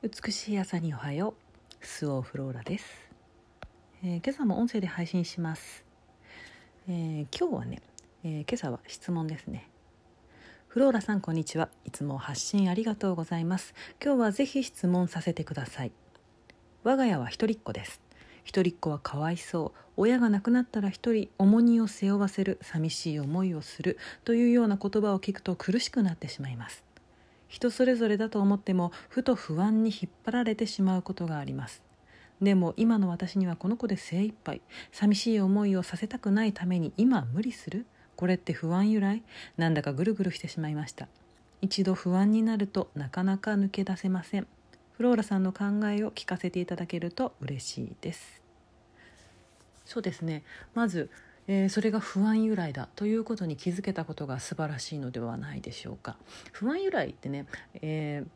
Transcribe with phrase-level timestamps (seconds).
[0.00, 1.34] 美しい朝におはよ
[1.82, 1.84] う。
[1.84, 2.84] スオーフローラです、
[4.04, 5.84] えー今朝も音声で配信します、
[6.88, 7.82] えー今日はね、
[8.22, 9.68] えー今朝は質問ですね。
[10.68, 11.68] フローラさんこんにちは。
[11.84, 13.74] いつも発信ありがとうございます。
[14.00, 15.90] 今日はぜひ質問させてください。
[16.84, 18.00] 我が家は一人っ子です。
[18.44, 19.80] 一人っ子はかわいそう。
[19.96, 26.84] 親が亡くなったら一人重荷を背負わせる寂しい思いをするというような言葉を聞くと苦しくなってしまいます。
[27.48, 31.82] 人それぞれだと思ってもふと不安に引っ張られてしまうことがあります。
[32.40, 34.60] でも今の私にはこの子で精一杯。
[34.92, 37.84] 寂しい思いをさせたくないために今無理する？
[38.14, 39.22] これって不安由来？
[39.56, 41.08] なんだかぐるぐるしてしまいました。
[41.60, 44.46] 一度不安になるとなかなか抜け出せません。
[44.92, 48.40] フローラさんの考えを聞かせていただけると嬉しいです。
[49.84, 50.44] そうですね。
[50.74, 51.10] まず、
[51.48, 56.16] えーそれが不安由来だということに気づけたことが素晴らしいのではないでしょうか。
[56.52, 57.46] 不安由来ってね、
[57.82, 58.28] えー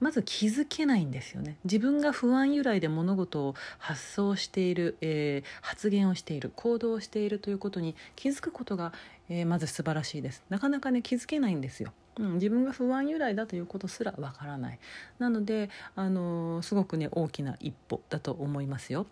[0.00, 1.56] まず気づけないんですよね。
[1.64, 8.92] 自分が不安由来で物事を発想している、えー発言をしている行動をしているということに気づくことが、
[9.28, 10.42] えーまず素晴らしいです。
[10.50, 11.92] なかなかね気づけないんですよ。
[12.18, 14.78] うん、自分が不安由来だということすらわからない。
[15.18, 19.06] なので、あのーすごくね大きな一歩だと思いますよ。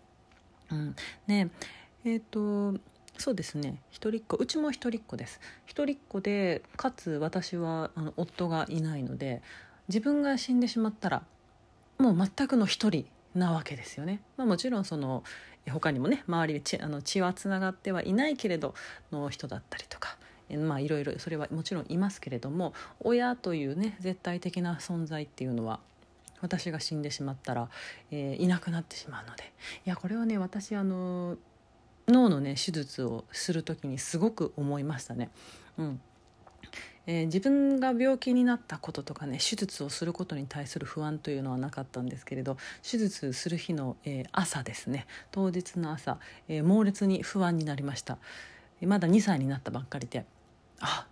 [0.71, 0.95] うん、
[1.27, 1.49] ね
[2.05, 2.75] えっ、と
[3.17, 3.81] そうですね。
[3.89, 4.37] 一人っ子。
[4.37, 5.39] うちも一人っ子です。
[5.65, 9.41] 一人っ子でかつ私はあの夫がいないので
[9.87, 11.23] 自分が死んでしまったら
[11.97, 15.23] もう全くの一人なわけですよね、まあ、もちろんその
[15.69, 18.75] 他にもね周りで血あの血はつながってはいないけれど
[19.11, 20.17] の人だったりとか
[20.57, 25.79] まあいろいろそれはもちろんいますけれども親というね絶対的な存在っていうのは
[26.41, 27.69] 私が死んでしまったら、
[28.11, 29.53] えーいなくなってしまうので。
[29.85, 31.37] いやこれはね私あの
[32.07, 35.29] 脳のね手術をする時にすごく思いましたね。
[35.77, 36.01] うん。
[37.05, 42.57] えー自分が病気になったこととかね手術をすることに対する不安というのはなかったんですけれど
[42.89, 45.05] 手術する日の、えー朝ですね。
[45.31, 48.17] 当日の朝、えー猛烈に不安になりました。
[48.81, 50.25] まだ2歳になったばっかりで
[50.79, 51.07] あ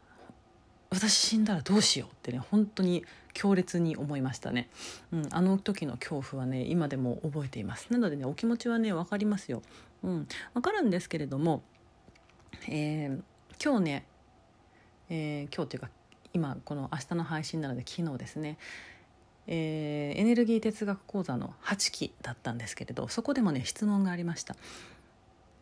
[0.89, 4.69] 私死んだらどうしようってね本当に強烈に思いましたね、
[5.13, 7.87] うん、あの時の恐怖はね今でも覚えています。
[7.91, 9.61] なのでねお気持ちはね分かりますよ、
[10.03, 11.63] うん、分かるんですけれども、
[12.67, 13.21] えー
[13.63, 14.05] 今日ね、
[15.09, 15.89] えー今日というか
[16.33, 18.57] 今この明日の配信なので昨日ですね
[19.45, 24.55] えーエネルギー哲学講座の8期だったんですけれどそこでもね質問がありました。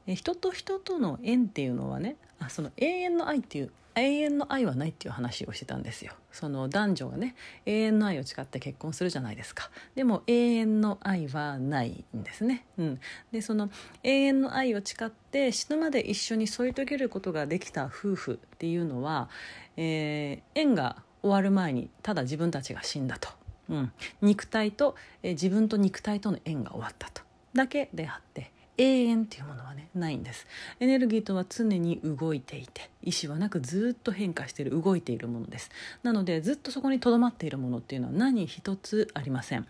[0.08, 3.72] え人と人との縁っていうのはねあその永遠の愛っていう
[4.02, 6.14] 永遠の愛はないっていう話をしてたんですよ。
[6.32, 9.70] その男女がね永遠の愛を誓って結婚するじゃないですか。
[9.96, 13.00] でも永遠の愛はないんですね、うん、
[13.32, 13.70] でその
[14.04, 19.30] 永遠の愛を誓って死ぬまで一緒に添い遂げることができた夫婦っていうのは、
[19.78, 23.30] えー縁が終わる前にただ自分たちが死んだと、
[23.70, 27.22] うん、肉体と、えー自分と肉体との縁が終わったと。
[27.54, 30.48] だけであって永遠っていうものはねないんです。
[30.80, 35.70] エネルギーとは常に動いていて意志はなくずっと変化している動いているものです。
[36.02, 39.68] なのでずっとそこにとどまっているものっていうのは何一つありません。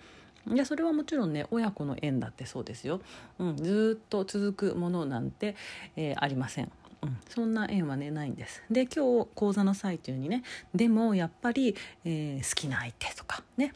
[0.48, 3.02] でそれはもちろんね親子の縁だってそうですよ、
[3.40, 5.56] うん、ずっと続くものなんて、
[5.96, 6.72] えーありません。
[7.02, 8.62] うん、そんな縁はねないんです。
[8.70, 10.44] で今日講座の最中にね
[10.76, 11.76] でもやっぱり、
[12.06, 13.74] えー好きな相手とかね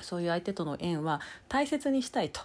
[0.00, 2.40] そういう相手との縁は大切にしたいと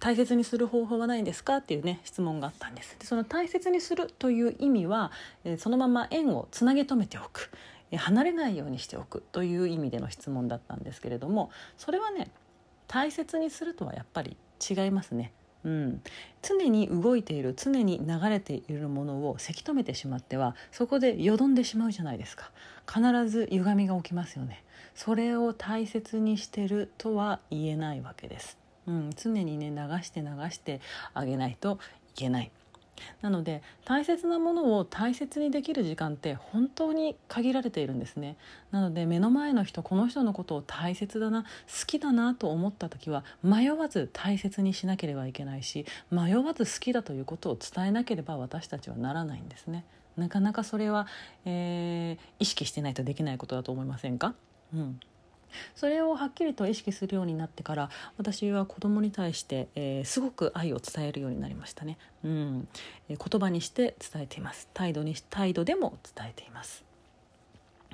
[0.00, 1.56] 大切にする方法はないんですか？
[1.56, 2.96] っていうね質問があったんです。
[2.98, 5.10] でその大切にするという意味は、
[5.44, 7.50] えーそのまま縁をつなげ止めておく。
[7.90, 9.22] え離れないようにしておく。
[9.32, 12.30] という意味での質問だったんですけれどもそれはね
[12.86, 14.36] 大切にするとはやっぱり
[14.68, 15.32] 違いますね。
[15.64, 16.02] うん、
[16.40, 22.52] 常に動いている常に流れているものをせき止めてしまってはそこでよどんでしまうじゃないですか。
[22.86, 24.62] 必ず歪みが起きますよね。
[24.94, 28.56] それを大切にしてるとは言えないわけです、
[28.88, 30.80] うん、常にね流して流して
[31.14, 31.78] あげないと
[32.14, 32.50] いけない。
[33.22, 38.36] なので大切なものを大切にできる時間って本当に限られているんですね。
[38.72, 41.48] なので目の前の人この人のことを大切だな好
[41.86, 49.84] きだなと思った時は迷わず大切にしなければいけないし迷わず好きだということを伝えなければ私たちはならないんですね。
[50.16, 51.06] なかなかそれは、
[51.44, 54.34] えー意識してないとできないことだと思いませんか、
[54.74, 55.00] うん、
[55.74, 62.68] それをはっきりと意識するようになってから私は子供に対して、えーすごく愛を伝えるようになりましたね、うん。
[63.08, 64.68] えー言葉にして伝えています。
[64.74, 66.84] 態度に態度でも伝えています。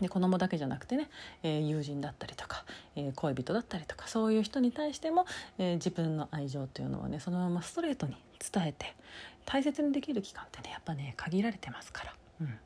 [0.00, 1.08] で子供だけじゃなくてね、
[1.42, 2.64] えー友人だったりとか、
[2.96, 5.26] えー恋人だったりとかそういう人に対しても、
[5.58, 8.16] えー自分の愛情というのはねそのままストレートに
[8.52, 8.94] 伝えて
[9.46, 12.14] 大切にできる期間ってねやっぱね限られてますから。
[12.40, 12.58] うん、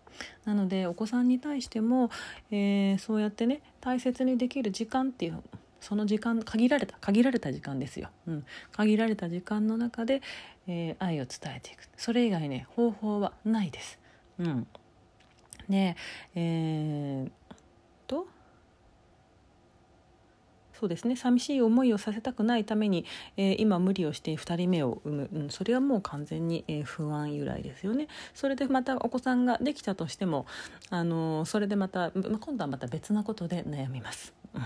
[0.44, 2.11] なのでお子さんに対しても、
[2.50, 5.43] えーそうやってね大切にできる時間っていう
[5.81, 10.23] その時間限られた限られた時間ですよ、うん、限られた時間の中で、
[10.67, 11.88] えー、愛を伝えていく。
[11.97, 13.99] それ以外ね方法はないです。
[14.38, 14.67] うん、
[15.69, 15.97] で
[16.35, 17.31] えー、
[18.06, 18.26] と
[20.78, 21.16] そうですね。
[21.16, 23.04] 寂しい思いをさせたくないために、
[23.36, 28.06] えー、今無理をして2人目を産む、うん、それはもう完全に、えー、不安由来ですよね。
[28.32, 30.46] それでまたお子さんができたとしても、
[30.90, 34.32] あのー、それでまた今度はまた別なことで悩みます。
[34.54, 34.62] うん、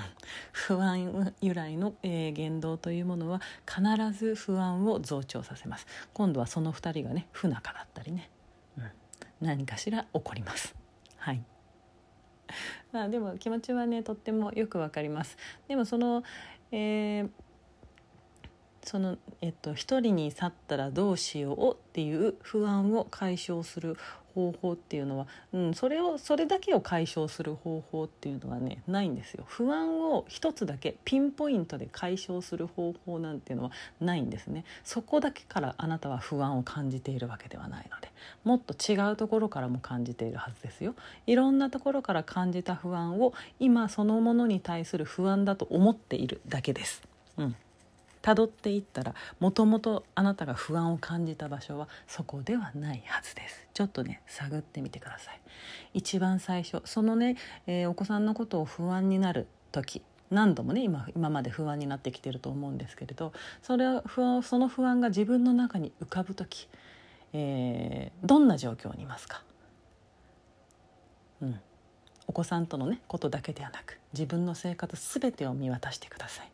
[0.52, 3.82] 不安由来の、えー、言動というものは必
[4.12, 5.86] ず不安を増長させます。
[6.12, 8.28] 今度はその2人がね不仲だったりね、
[8.76, 8.90] うん、
[9.40, 10.74] 何かしら起こります。
[11.16, 11.42] はい。
[12.92, 15.36] まあでも気持ちはねとってもよくわかります。
[15.68, 16.22] でもその、
[16.70, 17.28] えー、
[18.84, 23.96] そのえっと一人に去ったらどうしようっていう不安を解消する
[24.34, 29.44] 方法っていうのは、うん、それをそれだけを解消する方法っていうのはねないんですよ。
[29.46, 34.64] 不安を一つだけピンポイントで解消する方法なんていうのはないんですね。
[34.84, 38.10] そこだけからあなたは不安を感じているわけではないので。
[38.44, 40.94] もっと違うところからも感じているはずですよ。
[41.26, 47.02] いろんなところから感じた不安を今そのものに対する不安だと思っているだけです。
[47.36, 47.56] うん。
[48.22, 53.66] 辿っていったらもともとあなたが不安を感じた場所はそこではないはずです。
[53.74, 55.40] ちょっとね探ってみてください。
[55.94, 57.36] 一番最初そのね、
[57.66, 63.32] えー、お子さんのことを不安になる時何度もね今今まで不安になってきてると思うんですけれど
[63.62, 66.68] それは不安その不安が自分の中に浮かぶ時、
[67.32, 69.42] えー、どんな状況にいますか、
[71.42, 71.60] うん、
[72.26, 76.51] お子さんとのねことだけではなく自分の生活全てを見渡してください。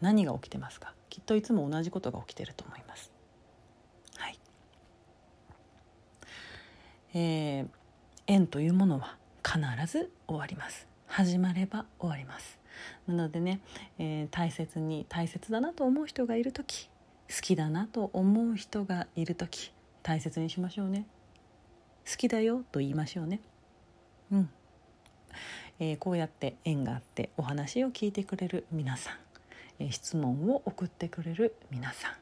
[0.00, 0.94] 何が起きてますか？
[1.08, 3.12] きっといつも同じことが起きてると思います。
[4.16, 4.38] はい。
[7.14, 7.68] えー、
[8.26, 9.60] 縁というものは必
[9.90, 10.86] ず終わります。
[11.06, 12.58] 始まれば終わります。
[13.06, 13.60] なのでね、
[13.98, 16.90] えー、大切に大切だなと思う人がいる時
[17.28, 19.72] 好きだなと思う人がいる時
[20.02, 21.06] 大切にしましょうね
[22.08, 23.40] 好きだよと言いましょうね
[24.30, 24.50] うん、
[25.80, 29.14] えー、こうやって縁があってお話を聞いてくれる皆さん
[29.90, 32.12] 質問を送ってくれる皆さん、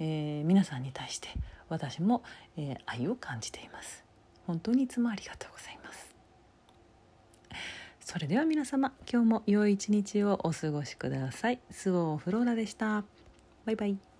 [0.00, 1.28] えー、皆さんに対して
[1.68, 2.22] 私も、
[2.56, 4.04] えー、愛を感じています。
[4.46, 6.14] 本当にいつもありがとうございます。
[8.00, 11.60] それでは皆様今日も良い一日をお過ごしください。
[11.70, 13.04] スオーフローラでした。
[13.64, 14.11] バイバイ。